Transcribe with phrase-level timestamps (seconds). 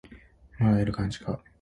[0.57, 1.43] まだいる感じか